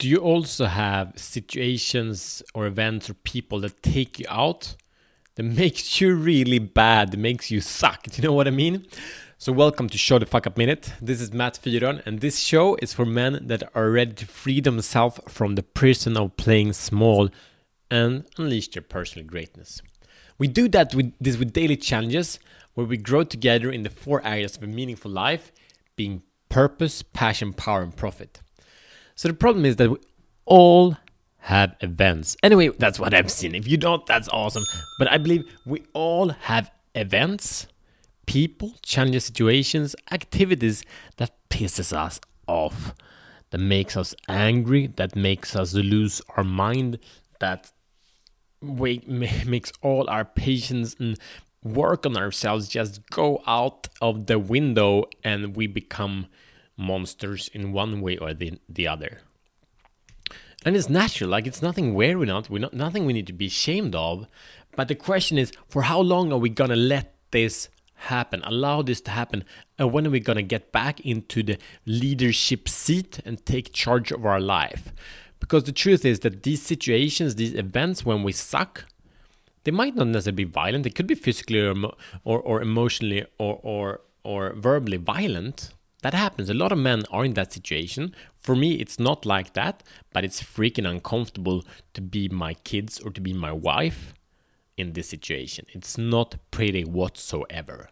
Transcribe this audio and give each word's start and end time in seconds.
do 0.00 0.08
you 0.08 0.16
also 0.16 0.64
have 0.64 1.12
situations 1.16 2.42
or 2.54 2.66
events 2.66 3.10
or 3.10 3.14
people 3.14 3.60
that 3.60 3.82
take 3.82 4.18
you 4.18 4.24
out 4.30 4.74
that 5.34 5.42
makes 5.42 6.00
you 6.00 6.14
really 6.14 6.58
bad, 6.58 7.18
makes 7.18 7.50
you 7.50 7.60
suck? 7.60 8.04
Do 8.04 8.16
you 8.16 8.26
know 8.26 8.32
what 8.32 8.48
I 8.48 8.50
mean? 8.50 8.86
So, 9.36 9.52
welcome 9.52 9.90
to 9.90 9.98
Show 9.98 10.18
the 10.18 10.24
Fuck 10.24 10.46
Up 10.46 10.56
Minute. 10.56 10.94
This 11.02 11.20
is 11.20 11.34
Matt 11.34 11.58
Fyron, 11.62 12.00
and 12.06 12.20
this 12.20 12.38
show 12.38 12.78
is 12.80 12.94
for 12.94 13.04
men 13.04 13.46
that 13.46 13.62
are 13.74 13.90
ready 13.90 14.14
to 14.14 14.26
free 14.26 14.62
themselves 14.62 15.20
from 15.28 15.56
the 15.56 15.62
prison 15.62 16.16
of 16.16 16.34
playing 16.38 16.72
small 16.72 17.28
and 17.90 18.24
unleash 18.38 18.68
their 18.68 18.82
personal 18.82 19.26
greatness. 19.26 19.82
We 20.38 20.48
do 20.48 20.66
that 20.68 20.94
with 20.94 21.12
this 21.20 21.36
with 21.36 21.52
daily 21.52 21.76
challenges 21.76 22.38
where 22.72 22.86
we 22.86 22.96
grow 22.96 23.24
together 23.24 23.70
in 23.70 23.82
the 23.82 23.90
four 23.90 24.24
areas 24.26 24.56
of 24.56 24.62
a 24.62 24.66
meaningful 24.66 25.10
life 25.10 25.52
being 25.94 26.22
purpose, 26.48 27.02
passion, 27.02 27.52
power, 27.52 27.82
and 27.82 27.94
profit. 27.94 28.40
So 29.20 29.28
the 29.28 29.34
problem 29.34 29.66
is 29.66 29.76
that 29.76 29.90
we 29.90 29.98
all 30.46 30.96
have 31.40 31.76
events. 31.82 32.38
Anyway, 32.42 32.68
that's 32.68 32.98
what 32.98 33.12
I've 33.12 33.30
seen. 33.30 33.54
If 33.54 33.68
you 33.68 33.76
don't, 33.76 34.06
that's 34.06 34.30
awesome. 34.30 34.64
But 34.98 35.12
I 35.12 35.18
believe 35.18 35.44
we 35.66 35.84
all 35.92 36.30
have 36.30 36.70
events 36.94 37.66
people, 38.24 38.76
challenges, 38.80 39.26
situations, 39.26 39.94
activities 40.10 40.84
that 41.18 41.32
pisses 41.50 41.94
us 41.94 42.18
off, 42.46 42.94
that 43.50 43.58
makes 43.58 43.94
us 43.94 44.14
angry, 44.26 44.86
that 44.86 45.14
makes 45.14 45.54
us 45.54 45.74
lose 45.74 46.22
our 46.38 46.44
mind, 46.44 46.98
that 47.40 47.72
we, 48.62 49.02
makes 49.06 49.70
all 49.82 50.08
our 50.08 50.24
patience 50.24 50.96
and 50.98 51.18
work 51.62 52.06
on 52.06 52.16
ourselves 52.16 52.68
just 52.68 53.06
go 53.10 53.42
out 53.46 53.86
of 54.00 54.28
the 54.28 54.38
window 54.38 55.04
and 55.22 55.54
we 55.54 55.66
become 55.66 56.26
monsters 56.80 57.48
in 57.52 57.72
one 57.72 58.00
way 58.00 58.16
or 58.16 58.34
the, 58.34 58.58
the 58.68 58.88
other. 58.88 59.20
And 60.64 60.76
it's 60.76 60.90
natural, 60.90 61.30
like 61.30 61.46
it's 61.46 61.62
nothing 61.62 61.94
we're 61.94 62.24
not, 62.24 62.50
we're 62.50 62.58
not 62.58 62.74
nothing 62.74 63.06
we 63.06 63.12
need 63.12 63.26
to 63.28 63.32
be 63.32 63.46
ashamed 63.46 63.94
of. 63.94 64.26
But 64.76 64.88
the 64.88 64.94
question 64.94 65.38
is, 65.38 65.52
for 65.68 65.82
how 65.82 66.00
long 66.00 66.32
are 66.32 66.38
we 66.38 66.50
gonna 66.50 66.76
let 66.76 67.14
this 67.30 67.68
happen, 67.94 68.42
allow 68.44 68.82
this 68.82 69.00
to 69.02 69.10
happen, 69.10 69.44
and 69.78 69.92
when 69.92 70.06
are 70.06 70.10
we 70.10 70.20
gonna 70.20 70.42
get 70.42 70.72
back 70.72 71.00
into 71.00 71.42
the 71.42 71.58
leadership 71.86 72.68
seat 72.68 73.20
and 73.24 73.44
take 73.44 73.72
charge 73.72 74.12
of 74.12 74.26
our 74.26 74.40
life? 74.40 74.92
Because 75.38 75.64
the 75.64 75.72
truth 75.72 76.04
is 76.04 76.20
that 76.20 76.42
these 76.42 76.62
situations, 76.62 77.36
these 77.36 77.54
events 77.54 78.04
when 78.04 78.22
we 78.22 78.32
suck, 78.32 78.84
they 79.64 79.70
might 79.70 79.94
not 79.94 80.08
necessarily 80.08 80.44
be 80.44 80.50
violent. 80.50 80.84
They 80.84 80.90
could 80.90 81.06
be 81.06 81.14
physically 81.14 81.60
or 81.60 81.74
or, 82.24 82.40
or 82.40 82.62
emotionally 82.62 83.24
or, 83.38 83.58
or 83.62 84.00
or 84.22 84.52
verbally 84.54 84.98
violent. 84.98 85.72
That 86.02 86.14
happens. 86.14 86.48
A 86.48 86.54
lot 86.54 86.72
of 86.72 86.78
men 86.78 87.04
are 87.10 87.24
in 87.24 87.34
that 87.34 87.52
situation. 87.52 88.14
For 88.38 88.56
me, 88.56 88.74
it's 88.74 88.98
not 88.98 89.26
like 89.26 89.52
that, 89.52 89.82
but 90.12 90.24
it's 90.24 90.42
freaking 90.42 90.88
uncomfortable 90.88 91.64
to 91.94 92.00
be 92.00 92.28
my 92.28 92.54
kids 92.54 92.98
or 93.00 93.10
to 93.10 93.20
be 93.20 93.32
my 93.32 93.52
wife 93.52 94.14
in 94.76 94.94
this 94.94 95.08
situation. 95.08 95.66
It's 95.72 95.98
not 95.98 96.36
pretty 96.50 96.84
whatsoever. 96.84 97.90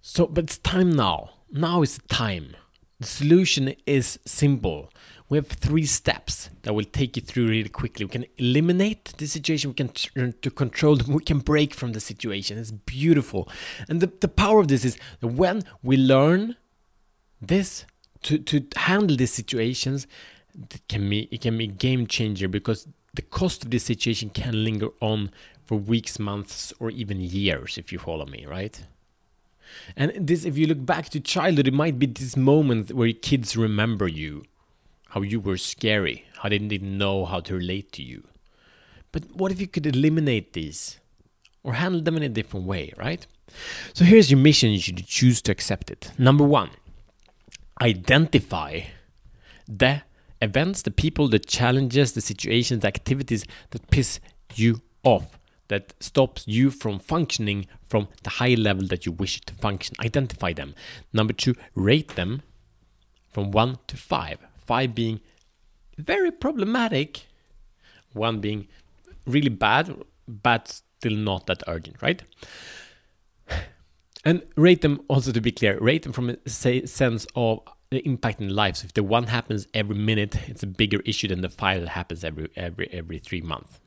So, 0.00 0.26
but 0.26 0.44
it's 0.44 0.58
time 0.58 0.90
now. 0.90 1.30
Now 1.50 1.82
is 1.82 1.98
the 1.98 2.08
time. 2.08 2.56
The 3.02 3.08
solution 3.08 3.74
is 3.84 4.20
simple. 4.24 4.88
We 5.28 5.36
have 5.36 5.48
three 5.48 5.86
steps 5.86 6.50
that 6.62 6.72
will 6.72 6.84
take 6.84 7.16
you 7.16 7.22
through 7.22 7.48
really 7.48 7.68
quickly. 7.68 8.04
We 8.04 8.10
can 8.10 8.26
eliminate 8.38 9.12
the 9.18 9.26
situation, 9.26 9.70
we 9.70 9.74
can 9.74 9.88
turn 9.88 10.34
to 10.40 10.50
control 10.52 10.94
them, 10.96 11.12
we 11.20 11.24
can 11.24 11.40
break 11.40 11.74
from 11.74 11.94
the 11.94 12.00
situation. 12.00 12.58
It's 12.58 12.70
beautiful. 12.70 13.48
And 13.88 14.00
the, 14.00 14.06
the 14.20 14.28
power 14.28 14.60
of 14.60 14.68
this 14.68 14.84
is 14.84 14.96
when 15.20 15.64
we 15.82 15.96
learn 15.96 16.56
this 17.40 17.86
to, 18.22 18.38
to 18.38 18.64
handle 18.76 19.16
these 19.16 19.32
situations, 19.32 20.06
it 20.54 20.82
can 20.88 21.10
be 21.10 21.28
it 21.32 21.40
can 21.40 21.58
be 21.58 21.64
a 21.64 21.78
game 21.86 22.06
changer 22.06 22.46
because 22.46 22.86
the 23.14 23.22
cost 23.22 23.64
of 23.64 23.72
this 23.72 23.82
situation 23.82 24.30
can 24.30 24.62
linger 24.62 24.90
on 25.00 25.32
for 25.64 25.76
weeks, 25.76 26.20
months, 26.20 26.72
or 26.78 26.90
even 26.90 27.20
years, 27.20 27.78
if 27.78 27.90
you 27.90 27.98
follow 27.98 28.26
me, 28.26 28.46
right? 28.46 28.80
And 29.96 30.12
this, 30.26 30.44
if 30.44 30.56
you 30.56 30.66
look 30.66 30.84
back 30.84 31.08
to 31.10 31.20
childhood, 31.20 31.68
it 31.68 31.74
might 31.74 31.98
be 31.98 32.06
this 32.06 32.36
moment 32.36 32.92
where 32.92 33.12
kids 33.12 33.56
remember 33.56 34.08
you, 34.08 34.44
how 35.10 35.22
you 35.22 35.40
were 35.40 35.56
scary, 35.56 36.24
how 36.38 36.48
they 36.48 36.58
didn't 36.58 36.96
know 36.96 37.24
how 37.24 37.40
to 37.40 37.54
relate 37.54 37.92
to 37.92 38.02
you. 38.02 38.24
But 39.12 39.24
what 39.34 39.52
if 39.52 39.60
you 39.60 39.66
could 39.66 39.86
eliminate 39.86 40.54
these 40.54 40.98
or 41.62 41.74
handle 41.74 42.00
them 42.00 42.16
in 42.16 42.22
a 42.22 42.28
different 42.28 42.66
way, 42.66 42.92
right? 42.96 43.26
So 43.92 44.04
here's 44.04 44.30
your 44.30 44.40
mission 44.40 44.70
you 44.70 44.80
should 44.80 45.06
choose 45.06 45.42
to 45.42 45.52
accept 45.52 45.90
it. 45.90 46.10
Number 46.18 46.44
one, 46.44 46.70
identify 47.80 48.80
the 49.68 50.02
events, 50.40 50.82
the 50.82 50.90
people, 50.90 51.28
the 51.28 51.38
challenges, 51.38 52.12
the 52.12 52.20
situations, 52.20 52.82
the 52.82 52.88
activities 52.88 53.44
that 53.70 53.90
piss 53.90 54.18
you 54.54 54.80
off, 55.04 55.38
that 55.72 55.94
stops 56.00 56.44
you 56.46 56.70
from 56.70 56.98
functioning 56.98 57.66
from 57.88 58.08
the 58.22 58.30
high 58.30 58.54
level 58.54 58.86
that 58.88 59.06
you 59.06 59.12
wish 59.12 59.38
it 59.38 59.46
to 59.46 59.54
function. 59.54 59.96
Identify 60.00 60.52
them. 60.52 60.74
Number 61.12 61.32
two, 61.32 61.54
rate 61.74 62.14
them 62.14 62.42
from 63.30 63.50
one 63.50 63.78
to 63.86 63.96
five. 63.96 64.38
Five 64.58 64.94
being 64.94 65.20
very 65.98 66.30
problematic, 66.30 67.26
one 68.12 68.40
being 68.40 68.68
really 69.26 69.48
bad, 69.48 69.96
but 70.28 70.82
still 70.98 71.16
not 71.16 71.46
that 71.46 71.62
urgent, 71.66 71.96
right? 72.02 72.22
And 74.24 74.42
rate 74.56 74.82
them 74.82 75.00
also 75.08 75.32
to 75.32 75.40
be 75.40 75.50
clear, 75.50 75.78
rate 75.80 76.02
them 76.02 76.12
from 76.12 76.30
a 76.30 76.48
sense 76.48 77.26
of 77.34 77.60
the 77.90 78.06
impact 78.06 78.40
in 78.40 78.48
life. 78.50 78.76
So 78.76 78.84
if 78.86 78.94
the 78.94 79.02
one 79.02 79.26
happens 79.26 79.66
every 79.74 79.96
minute, 79.96 80.36
it's 80.48 80.62
a 80.62 80.66
bigger 80.66 81.00
issue 81.04 81.28
than 81.28 81.40
the 81.40 81.48
five 81.48 81.80
that 81.80 81.88
happens 81.90 82.22
every 82.24 82.48
every 82.56 82.88
every 82.92 83.18
three 83.18 83.40
months. 83.40 83.80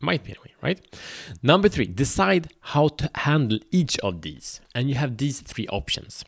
Might 0.00 0.24
be 0.24 0.30
anyway, 0.30 0.52
right? 0.62 0.96
Number 1.42 1.68
three, 1.68 1.86
decide 1.86 2.48
how 2.60 2.88
to 2.88 3.10
handle 3.14 3.58
each 3.70 3.98
of 3.98 4.22
these, 4.22 4.60
and 4.74 4.88
you 4.88 4.94
have 4.94 5.18
these 5.18 5.40
three 5.40 5.68
options. 5.68 6.24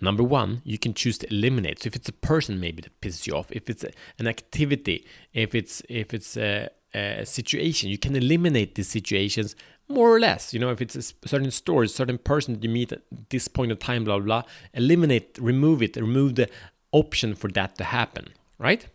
Number 0.00 0.22
one, 0.22 0.62
you 0.64 0.78
can 0.78 0.94
choose 0.94 1.18
to 1.18 1.32
eliminate. 1.32 1.82
So 1.82 1.88
if 1.88 1.96
it's 1.96 2.08
a 2.08 2.12
person 2.12 2.58
maybe 2.58 2.80
that 2.82 2.98
pisses 3.00 3.26
you 3.26 3.34
off, 3.34 3.50
if 3.50 3.68
it's 3.68 3.84
an 4.18 4.26
activity, 4.26 5.06
if 5.34 5.54
it's 5.54 5.82
if 5.88 6.14
it's 6.14 6.36
a, 6.36 6.70
a 6.94 7.26
situation, 7.26 7.90
you 7.90 7.98
can 7.98 8.16
eliminate 8.16 8.74
these 8.74 8.88
situations 8.88 9.54
more 9.86 10.14
or 10.14 10.20
less. 10.20 10.54
You 10.54 10.60
know, 10.60 10.70
if 10.70 10.80
it's 10.80 10.96
a 10.96 11.28
certain 11.28 11.50
store, 11.50 11.82
a 11.82 11.88
certain 11.88 12.18
person 12.18 12.54
that 12.54 12.64
you 12.64 12.70
meet 12.70 12.92
at 12.92 13.02
this 13.28 13.48
point 13.48 13.72
of 13.72 13.78
time, 13.78 14.04
blah, 14.04 14.18
blah, 14.18 14.44
eliminate, 14.72 15.36
remove 15.38 15.82
it, 15.82 15.96
remove 15.96 16.36
the 16.36 16.48
option 16.92 17.34
for 17.34 17.48
that 17.48 17.76
to 17.76 17.84
happen, 17.84 18.28
right? 18.60 18.86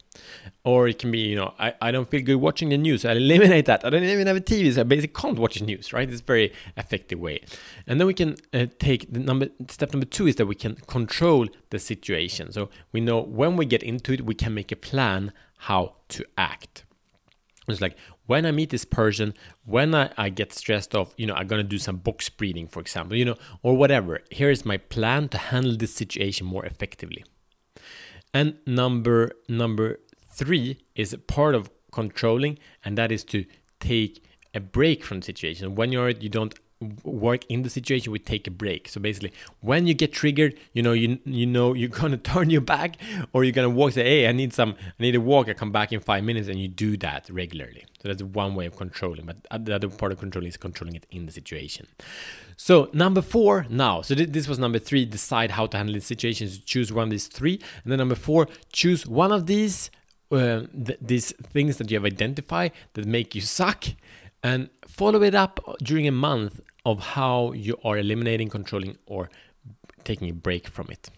Or 0.64 0.88
it 0.88 1.00
can 1.00 1.12
be, 1.12 1.20
you 1.20 1.36
know, 1.36 1.54
I, 1.60 1.74
I 1.82 1.92
don't 1.92 2.08
feel 2.08 2.22
good 2.22 2.36
watching 2.36 2.70
the 2.70 2.78
news. 2.78 3.04
I 3.04 3.14
eliminate 3.14 3.66
that. 3.66 3.84
I 3.84 3.90
don't 3.90 4.04
even 4.04 4.28
have 4.28 4.38
a 4.38 4.42
TV, 4.42 4.72
so 4.72 4.82
I 4.82 4.84
basically 4.84 5.20
can't 5.20 5.40
watch 5.40 5.56
the 5.56 5.66
news, 5.66 5.92
right? 5.92 6.10
It's 6.10 6.22
very 6.22 6.54
effective 6.78 7.20
way. 7.20 7.42
And 7.88 8.00
then 8.00 8.06
we 8.06 8.14
can 8.14 8.36
uh, 8.54 8.68
take 8.78 9.12
the 9.12 9.20
number, 9.20 9.50
step 9.68 9.92
number 9.92 10.06
two 10.06 10.28
is 10.28 10.36
that 10.36 10.46
we 10.46 10.56
can 10.56 10.76
control 10.88 11.48
the 11.72 11.80
situation. 11.80 12.52
So 12.52 12.70
we 12.92 13.02
know 13.02 13.20
when 13.20 13.58
we 13.58 13.66
get 13.66 13.82
into 13.82 14.14
it, 14.14 14.22
we 14.22 14.36
can 14.36 14.54
make 14.54 14.72
a 14.72 14.76
plan 14.76 15.34
how 15.58 15.96
to 16.10 16.24
act. 16.38 16.86
It's 17.68 17.82
like 17.82 17.98
when 18.28 18.46
I 18.46 18.52
meet 18.52 18.70
this 18.70 18.86
person, 18.86 19.34
when 19.66 19.96
I, 19.96 20.12
I 20.16 20.30
get 20.30 20.54
stressed 20.54 20.94
off, 20.94 21.16
you 21.18 21.26
know, 21.26 21.34
I'm 21.34 21.48
gonna 21.48 21.64
do 21.64 21.80
some 21.80 21.98
box 21.98 22.30
breathing, 22.30 22.68
for 22.68 22.80
example, 22.80 23.18
you 23.18 23.26
know, 23.26 23.38
or 23.64 23.76
whatever. 23.76 24.20
Here 24.30 24.52
is 24.52 24.64
my 24.64 24.78
plan 24.78 25.30
to 25.30 25.40
handle 25.40 25.76
this 25.76 25.96
situation 25.96 26.46
more 26.46 26.64
effectively. 26.64 27.24
And 28.36 28.58
number 28.66 29.32
number 29.48 30.02
three 30.30 30.80
is 30.94 31.16
part 31.26 31.56
of 31.56 31.70
controlling, 31.94 32.60
and 32.84 32.98
that 32.98 33.10
is 33.10 33.24
to 33.26 33.46
take 33.80 34.26
a 34.54 34.60
break 34.60 35.06
from 35.06 35.22
the 35.22 35.26
situation. 35.26 35.74
When 35.74 35.94
you're 35.94 36.10
you 36.10 36.28
don't 36.28 36.54
work 37.04 37.46
in 37.50 37.62
the 37.64 37.70
situation 37.70 38.12
we 38.12 38.20
take 38.20 38.48
a 38.48 38.52
break. 38.52 38.88
So 38.90 39.00
basically 39.00 39.32
when 39.62 39.88
you 39.88 39.94
get 39.94 40.12
triggered 40.14 40.58
you 40.74 40.82
know 40.82 40.94
you 40.94 41.20
you 41.26 41.46
know 41.46 41.74
you're 41.74 41.90
gonna 42.02 42.18
turn 42.18 42.50
your 42.50 42.62
back 42.62 42.98
or 43.34 43.44
you're 43.44 43.54
gonna 43.54 43.70
walk 43.70 43.92
say 43.94 44.04
hey 44.04 44.28
i 44.28 44.32
need 44.32 44.54
some 44.54 44.76
i 45.00 45.04
need 45.04 45.16
a 45.16 45.22
walk. 45.22 45.50
I 45.50 45.54
come 45.54 45.72
back 45.72 45.92
in 45.92 46.00
five 46.00 46.24
minutes 46.24 46.48
and 46.48 46.60
you 46.60 46.68
do 46.68 46.98
that 46.98 47.30
regularly. 47.30 47.86
So 48.02 48.10
that's 48.10 48.24
one 48.24 48.56
way 48.56 48.66
of 48.66 48.76
controlling 48.76 49.26
but 49.26 49.66
the 49.66 49.76
other 49.76 49.90
part 49.90 50.12
of 50.12 50.20
controlling 50.20 50.50
is 50.50 50.58
controlling 50.58 50.96
it 50.96 51.06
in 51.12 51.26
the 51.26 51.32
situation. 51.32 51.88
So 52.58 52.90
number 52.94 53.22
four 53.22 53.66
now 53.70 54.02
so 54.02 54.16
th- 54.16 54.30
this 54.30 54.48
was 54.48 54.60
number 54.60 54.80
three 54.80 55.06
decide 55.06 55.52
how 55.52 55.66
to 55.68 55.78
handle 55.78 55.96
the 55.96 56.02
situations. 56.02 56.60
Choose 56.60 56.92
one 56.92 57.06
of 57.06 57.10
these 57.10 57.28
three. 57.28 57.60
And 57.84 57.92
then 57.92 58.00
number 58.00 58.16
four 58.16 58.48
choose 58.72 59.06
one 59.08 59.32
of 59.32 59.46
these 59.48 59.90
uh, 60.32 60.62
th- 60.86 61.00
these 61.02 61.32
things 61.54 61.78
that 61.78 61.90
you 61.90 61.98
have 61.98 62.06
identified 62.06 62.72
that 62.94 63.06
make 63.06 63.36
you 63.36 63.42
suck 63.42 63.86
and 64.44 64.70
follow 64.88 65.24
it 65.24 65.36
up 65.36 65.60
during 65.82 66.08
a 66.08 66.12
month 66.12 66.62
of 66.86 67.00
how 67.00 67.52
you 67.54 67.78
are 67.84 67.98
eliminating, 67.98 68.50
controlling, 68.50 68.98
or 69.06 69.30
taking 70.04 70.30
a 70.30 70.34
break 70.34 70.68
from 70.68 70.88
it. 70.90 71.10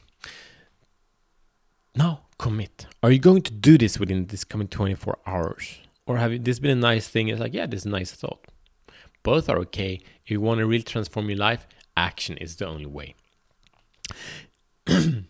Now, 1.96 2.22
commit. 2.38 2.88
Are 3.04 3.12
you 3.12 3.19
going 3.19 3.42
to 3.44 3.52
do 3.52 3.78
this 3.78 4.00
within 4.00 4.28
this 4.28 4.44
coming 4.44 4.68
24 4.68 5.18
hours? 5.25 5.80
Or 6.06 6.18
have 6.18 6.31
you, 6.31 6.40
this 6.40 6.60
been 6.60 6.72
a 6.72 6.75
nice 6.75 7.08
thing? 7.08 7.28
It's 7.28 7.40
like, 7.40 7.54
yeah, 7.54 7.66
this 7.66 7.81
is 7.81 7.86
a 7.86 7.90
nice 7.90 8.12
thought. 8.12 8.46
Both 9.24 9.50
are 9.50 9.58
okay. 9.60 10.00
If 10.24 10.31
you 10.31 10.40
want 10.40 10.60
to 10.60 10.66
really 10.66 10.84
transform 10.84 11.30
your 11.30 11.40
life, 11.40 11.68
action 11.98 12.38
is 12.38 12.56
the 12.56 12.68
only 12.68 12.86
way. 12.86 13.16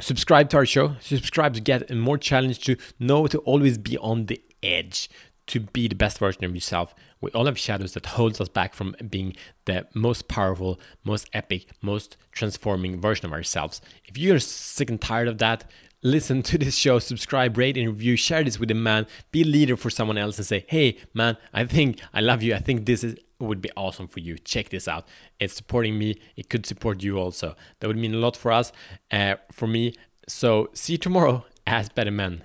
subscribe 0.00 0.48
to 0.50 0.56
our 0.58 0.66
show. 0.66 0.96
Subscribe 1.00 1.52
to 1.54 1.60
get 1.60 1.90
more 1.94 2.16
challenge 2.16 2.60
to 2.60 2.76
know 2.98 3.26
to 3.26 3.38
always 3.40 3.76
be 3.76 3.98
on 3.98 4.26
the 4.26 4.40
edge 4.62 5.10
to 5.48 5.60
be 5.60 5.88
the 5.88 5.94
best 5.94 6.18
version 6.18 6.44
of 6.44 6.54
yourself. 6.54 6.94
We 7.20 7.30
all 7.30 7.46
have 7.46 7.58
shadows 7.58 7.94
that 7.94 8.06
holds 8.06 8.40
us 8.40 8.48
back 8.48 8.74
from 8.74 8.96
being 9.08 9.34
the 9.64 9.86
most 9.94 10.28
powerful, 10.28 10.80
most 11.04 11.28
epic, 11.32 11.68
most 11.80 12.16
transforming 12.32 13.00
version 13.00 13.26
of 13.26 13.32
ourselves. 13.32 13.80
If 14.04 14.18
you're 14.18 14.38
sick 14.38 14.90
and 14.90 15.00
tired 15.00 15.28
of 15.28 15.38
that, 15.38 15.64
listen 16.02 16.42
to 16.44 16.58
this 16.58 16.76
show, 16.76 16.98
subscribe, 16.98 17.56
rate, 17.56 17.76
and 17.76 17.88
review, 17.88 18.16
share 18.16 18.44
this 18.44 18.58
with 18.58 18.70
a 18.70 18.74
man, 18.74 19.06
be 19.30 19.42
a 19.42 19.46
leader 19.46 19.76
for 19.76 19.90
someone 19.90 20.18
else, 20.18 20.38
and 20.38 20.46
say, 20.46 20.64
hey, 20.68 20.98
man, 21.14 21.36
I 21.52 21.64
think 21.64 22.00
I 22.12 22.20
love 22.20 22.42
you. 22.42 22.54
I 22.54 22.58
think 22.58 22.86
this 22.86 23.04
is 23.04 23.16
would 23.38 23.60
be 23.60 23.70
awesome 23.76 24.08
for 24.08 24.20
you. 24.20 24.38
Check 24.38 24.70
this 24.70 24.88
out. 24.88 25.06
It's 25.38 25.54
supporting 25.54 25.98
me. 25.98 26.18
It 26.36 26.48
could 26.48 26.64
support 26.64 27.02
you 27.02 27.18
also. 27.18 27.54
That 27.80 27.88
would 27.88 27.98
mean 27.98 28.14
a 28.14 28.18
lot 28.18 28.34
for 28.34 28.50
us, 28.50 28.72
uh, 29.10 29.34
for 29.52 29.66
me. 29.66 29.94
So 30.26 30.70
see 30.72 30.94
you 30.94 30.98
tomorrow 30.98 31.44
as 31.66 31.88
better 31.88 32.10
men. 32.10 32.42